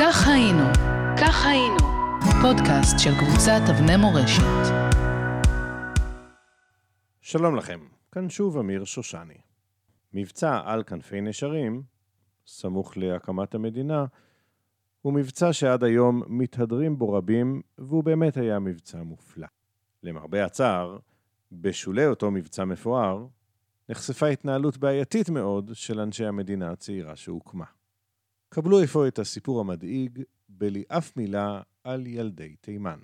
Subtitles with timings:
[0.00, 0.64] כך היינו,
[1.20, 1.76] כך היינו,
[2.42, 4.72] פודקאסט של קבוצת אבני מורשת.
[7.20, 7.80] שלום לכם,
[8.12, 9.38] כאן שוב אמיר שושני.
[10.12, 11.82] מבצע על כנפי נשרים,
[12.46, 14.04] סמוך להקמת המדינה,
[15.02, 19.46] הוא מבצע שעד היום מתהדרים בו רבים, והוא באמת היה מבצע מופלא.
[20.02, 20.98] למרבה הצער,
[21.52, 23.26] בשולי אותו מבצע מפואר,
[23.88, 27.64] נחשפה התנהלות בעייתית מאוד של אנשי המדינה הצעירה שהוקמה.
[28.56, 32.98] קבלו אפוא את הסיפור המדאיג, בלי אף מילה על ילדי תימן.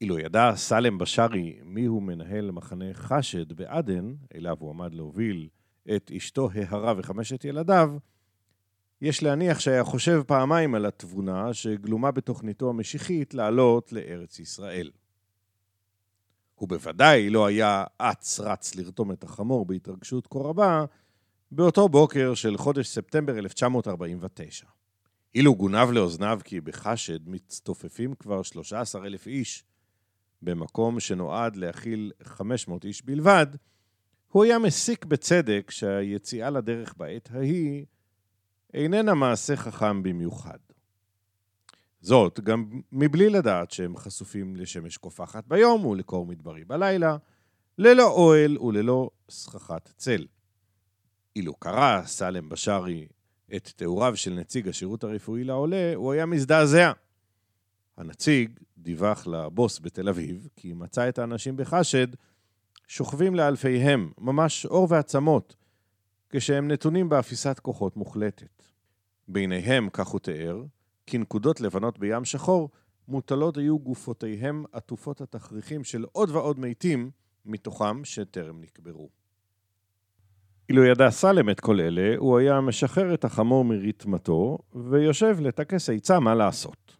[0.00, 5.48] אילו ידע סלם בשארי מיהו מנהל מחנה חשד בעדן, אליו הוא עמד להוביל
[5.96, 7.96] את אשתו ההרה וחמשת ילדיו,
[9.00, 14.90] יש להניח שהיה חושב פעמיים על התבונה שגלומה בתוכניתו המשיחית לעלות לארץ ישראל.
[16.54, 20.84] הוא בוודאי לא היה אץ רץ לרתום את החמור בהתרגשות כה רבה
[21.52, 24.66] באותו בוקר של חודש ספטמבר 1949.
[25.34, 29.64] אילו גונב לאוזניו כי בחשד מצטופפים כבר 13 אלף איש
[30.42, 33.46] במקום שנועד להכיל 500 איש בלבד,
[34.28, 37.86] הוא היה מסיק בצדק שהיציאה לדרך בעת ההיא
[38.74, 40.58] איננה מעשה חכם במיוחד.
[42.00, 47.16] זאת גם מבלי לדעת שהם חשופים לשמש קופחת ביום ולקור מדברי בלילה,
[47.78, 50.26] ללא אוהל וללא סככת צל.
[51.36, 53.08] אילו קרא סלם בשארי
[53.56, 56.92] את תיאוריו של נציג השירות הרפואי לעולה, הוא היה מזדעזע.
[57.96, 62.06] הנציג דיווח לבוס בתל אביב כי מצא את האנשים בחשד
[62.88, 65.56] שוכבים לאלפיהם, ממש עור ועצמות,
[66.28, 68.62] כשהם נתונים באפיסת כוחות מוחלטת.
[69.28, 70.64] ביניהם, כך הוא תיאר,
[71.06, 72.70] כנקודות לבנות בים שחור,
[73.08, 77.10] מוטלות היו גופותיהם עטופות התכריכים של עוד ועוד מתים,
[77.44, 79.19] מתוכם שטרם נקברו.
[80.70, 86.20] אילו ידע סלם את כל אלה, הוא היה משחרר את החמור מרתמתו, ויושב לטכס עצה
[86.20, 86.96] מה לעשות.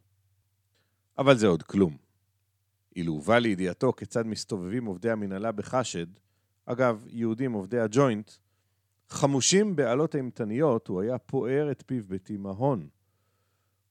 [1.18, 1.96] אבל זה עוד כלום.
[2.96, 6.06] אילו הובא לידיעתו כיצד מסתובבים עובדי המנהלה בחשד,
[6.66, 8.30] אגב, יהודים עובדי הג'וינט,
[9.09, 12.88] חמושים בעלות אימתניות, הוא היה פוער את פיו בתימהון.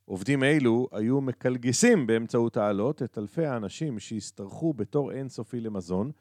[0.05, 6.11] עובדים אלו היו מקלגסים באמצעות העלות את אלפי האנשים שהשתרכו בתור אינסופי למזון,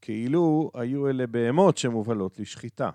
[0.00, 2.90] כאילו היו אלה בהמות שמובלות לשחיטה.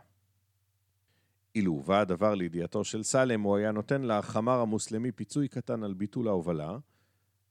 [1.55, 6.27] אילו הובא הדבר לידיעתו של סלם, הוא היה נותן לחמר המוסלמי פיצוי קטן על ביטול
[6.27, 6.77] ההובלה,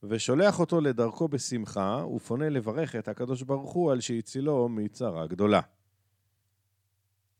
[0.03, 5.61] ושולח אותו לדרכו בשמחה, ופונה לברך את הקדוש ברוך הוא על שהצילו מצרה גדולה.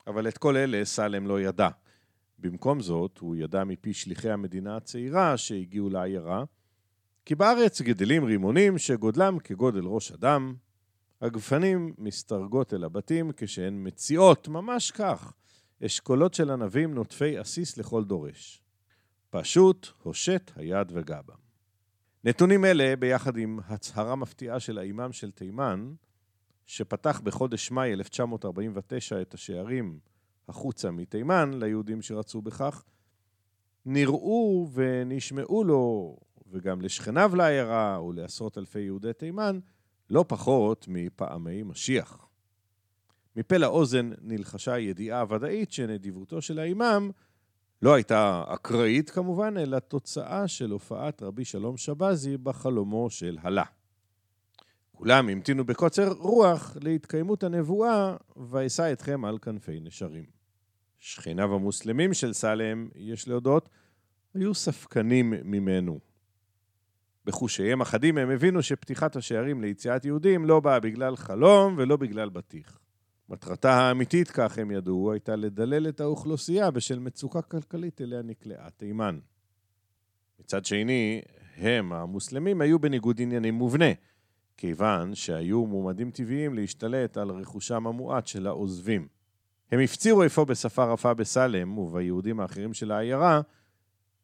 [0.07, 1.69] אבל את כל אלה סלם לא ידע.
[2.39, 6.45] במקום זאת, הוא ידע מפי שליחי המדינה הצעירה שהגיעו לעיירה,
[7.25, 10.55] כי בארץ גדלים רימונים שגודלם כגודל ראש אדם,
[11.25, 15.35] הגפנים מסתרגות אל הבתים כשהן מציעות, ממש כך,
[15.87, 18.63] אשכולות של ענבים נוטפי עסיס לכל דורש.
[19.31, 21.35] פשוט הושט היד וגע בם.
[22.25, 25.95] נתונים אלה, ביחד עם הצהרה מפתיעה של האימאם של תימן,
[26.67, 29.99] שפתח בחודש מאי 1949 את השערים
[30.49, 32.85] החוצה מתימן ליהודים שרצו בכך,
[33.87, 39.59] נראו ונשמעו לו, וגם לשכניו לעיירה ולעשרות אלפי יהודי תימן,
[40.11, 42.27] לא פחות מפעמי משיח.
[43.37, 47.11] מפה לאוזן נלחשה ידיעה ודאית שנדיבותו של האימאם
[47.83, 53.65] לא הייתה אקראית כמובן, אלא תוצאה של הופעת רבי שלום שבזי בחלומו של הלה.
[54.93, 60.25] כולם המתינו בקוצר רוח להתקיימות הנבואה, ואשא אתכם על כנפי נשרים.
[60.99, 63.69] שכניו המוסלמים של סלם, יש להודות,
[64.35, 66.01] היו ספקנים ממנו.
[67.25, 72.79] בחושיהם אחדים הם הבינו שפתיחת השערים ליציאת יהודים לא באה בגלל חלום ולא בגלל בטיח.
[73.29, 79.19] מטרתה האמיתית, כך הם ידעו, הייתה לדלל את האוכלוסייה בשל מצוקה כלכלית אליה נקלעה תימן.
[80.41, 81.23] מצד שני,
[81.57, 83.93] הם, המוסלמים, היו בניגוד עניינים מובנה,
[84.57, 89.09] כיוון שהיו מועמדים טבעיים להשתלט על רכושם המועט של העוזבים.
[89.73, 93.41] הם הפצירו אפוא בשפה רפה בסלם וביהודים האחרים של העיירה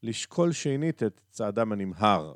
[0.03, 2.34] לשקול שנית את צעדם הנמהר.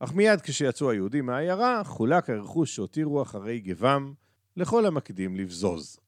[0.00, 4.12] אך מיד כשיצאו היהודים מהעיירה, חולק הרכוש שהותירו אחרי גבם
[4.56, 5.98] לכל המקדים לבזוז.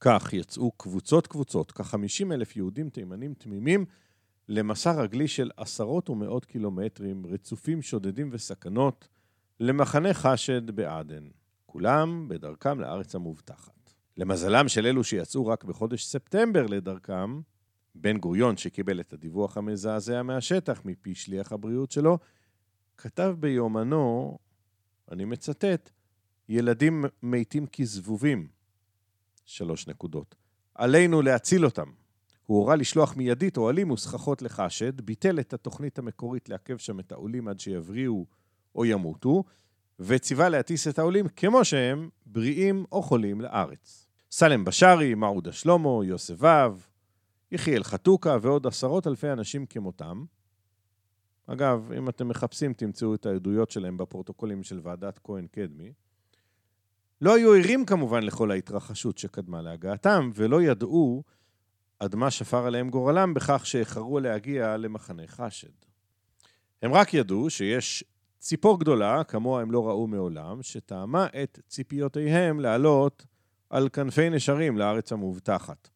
[0.00, 3.84] כך יצאו קבוצות קבוצות, כ-50 אלף יהודים תימנים תמימים,
[4.48, 9.08] למסע רגלי של עשרות ומאות קילומטרים, רצופים שודדים וסכנות,
[9.60, 11.24] למחנה חשד בעדן,
[11.66, 13.92] כולם בדרכם לארץ המובטחת.
[14.16, 17.40] למזלם של אלו שיצאו רק בחודש ספטמבר לדרכם,
[17.94, 22.18] בן גוריון, שקיבל את הדיווח המזעזע מהשטח מפי שליח הבריאות שלו,
[23.02, 24.38] כתב ביומנו,
[25.10, 25.90] אני מצטט,
[26.48, 28.48] ילדים מתים כזבובים.
[29.44, 30.34] שלוש נקודות.
[30.74, 31.90] עלינו להציל אותם.
[32.46, 37.48] הוא הורה לשלוח מיידית אוהלים וסככות לחשד, ביטל את התוכנית המקורית לעכב שם את העולים
[37.48, 38.26] עד שיבריאו
[38.74, 39.44] או ימותו,
[39.98, 44.06] וציווה להטיס את העולים כמו שהם, בריאים או חולים, לארץ.
[44.30, 46.86] סלם בשארי, מעודה שלמה, יוסף ואב,
[47.52, 50.24] יחיאל חתוקה ועוד עשרות אלפי אנשים כמותם.
[51.52, 55.92] אגב, אם אתם מחפשים, תמצאו את העדויות שלהם בפרוטוקולים של ועדת כהן-קדמי.
[57.20, 61.22] לא היו ערים כמובן לכל ההתרחשות שקדמה להגעתם, ולא ידעו
[61.98, 65.72] עד מה שפר עליהם גורלם בכך שאיחרו להגיע למחנה חשד.
[66.82, 68.04] הם רק ידעו שיש
[68.38, 73.26] ציפור גדולה, כמוה הם לא ראו מעולם, שטעמה את ציפיותיהם לעלות
[73.70, 75.88] על כנפי נשרים לארץ המובטחת.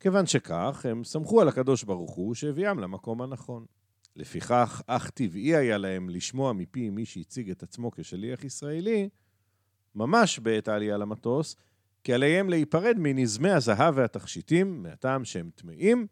[0.00, 3.64] כיוון שכך, הם סמכו על הקדוש ברוך הוא שהביאם למקום הנכון.
[4.16, 9.08] לפיכך, אך טבעי היה להם לשמוע מפי מי שהציג את עצמו כשליח ישראלי,
[9.94, 11.56] ממש בעת העלייה למטוס,
[12.04, 16.06] כי עליהם להיפרד מנזמי הזהב והתכשיטים, מהטעם שהם טמאים,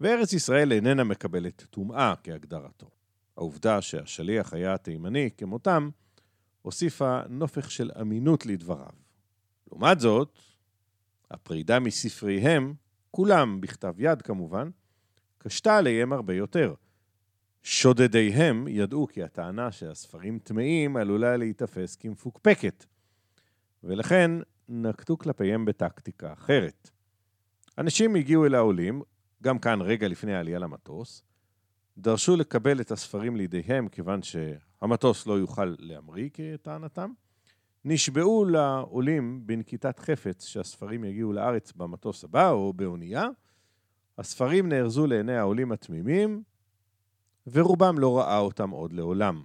[0.00, 2.90] וארץ ישראל איננה מקבלת טומאה כהגדרתו.
[3.36, 5.90] העובדה שהשליח היה תימני כמותם,
[6.62, 8.92] הוסיפה נופך של אמינות לדבריו.
[9.66, 10.38] לעומת זאת,
[11.30, 12.74] הפרידה מספריהם,
[13.10, 14.70] כולם בכתב יד כמובן,
[15.38, 16.74] קשתה עליהם הרבה יותר.
[17.62, 22.84] שודדיהם ידעו כי הטענה שהספרים טמאים עלולה להיתפס כמפוקפקת,
[23.84, 24.30] ולכן
[24.68, 26.90] נקטו כלפיהם בטקטיקה אחרת.
[27.78, 29.02] אנשים הגיעו אל העולים,
[29.42, 31.24] גם כאן רגע לפני העלייה למטוס,
[31.98, 37.10] דרשו לקבל את הספרים לידיהם כיוון שהמטוס לא יוכל להמריא כטענתם,
[37.84, 43.28] נשבעו לעולים בנקיטת חפץ שהספרים יגיעו לארץ במטוס הבא או באונייה,
[44.18, 46.42] הספרים נארזו לעיני העולים התמימים,
[47.52, 49.42] ורובם לא ראה אותם עוד לעולם.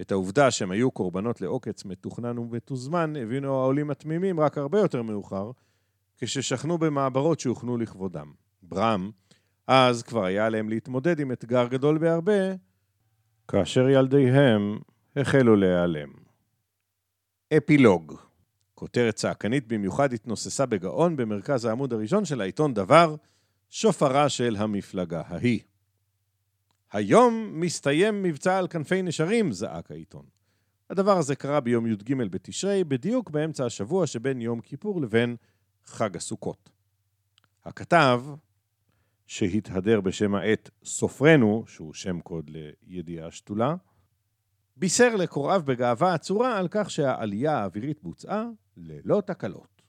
[0.00, 5.50] את העובדה שהם היו קורבנות לעוקץ מתוכנן ומתוזמן, הבינו העולים התמימים רק הרבה יותר מאוחר,
[6.18, 8.32] כששכנו במעברות שהוכנו לכבודם.
[8.62, 9.10] ברם,
[9.66, 12.54] אז כבר היה עליהם להתמודד עם אתגר גדול בהרבה,
[13.48, 14.78] כאשר ילדיהם
[15.16, 16.08] החלו להיעלם.
[17.56, 18.14] אפילוג
[18.74, 23.16] כותרת צעקנית במיוחד התנוססה בגאון במרכז העמוד הראשון של העיתון דבר,
[23.70, 25.60] שופרה של המפלגה ההיא.
[26.92, 30.24] היום מסתיים מבצע על כנפי נשרים, זעק העיתון.
[30.90, 35.36] הדבר הזה קרה ביום י"ג בתשרי, בדיוק באמצע השבוע שבין יום כיפור לבין
[35.84, 36.70] חג הסוכות.
[37.64, 38.22] הכתב,
[39.26, 42.50] שהתהדר בשם העט סופרנו, שהוא שם קוד
[42.86, 43.74] לידיעה שתולה,
[44.76, 48.46] בישר לקוראיו בגאווה עצורה על כך שהעלייה האווירית בוצעה
[48.76, 49.82] ללא תקלות.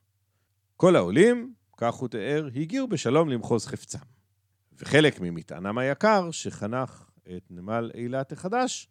[0.78, 4.21] כל העולים, כך הוא תיאר, הגיעו בשלום למחוז חפצם.
[4.80, 8.90] וחלק ממטענם היקר, שחנך את נמל אילת החדש,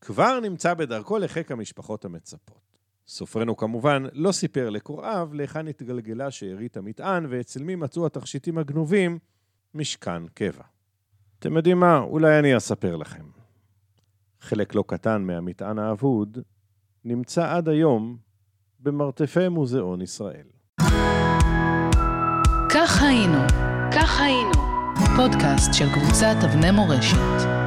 [0.00, 2.78] כבר נמצא בדרכו לחיק המשפחות המצפות.
[3.08, 9.18] סופרנו כמובן לא סיפר לקוראיו להיכן התגלגלה שארית המטען ואצל מי מצאו התכשיטים הגנובים
[9.74, 10.64] משכן קבע.
[11.38, 11.98] אתם יודעים מה?
[11.98, 13.24] אולי אני אספר לכם.
[14.40, 16.38] חלק לא קטן מהמטען האבוד
[17.04, 18.16] נמצא עד היום
[18.80, 20.46] במרתפי מוזיאון ישראל.
[22.70, 23.38] כך היינו,
[23.92, 24.57] כך היינו,
[25.18, 27.57] פודקאסט של קבוצת אבני מורשת.